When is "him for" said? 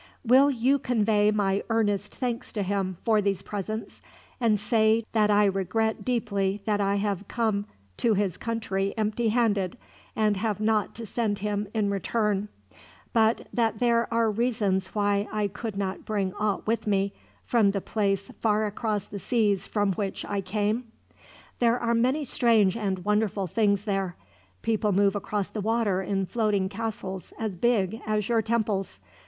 2.63-3.21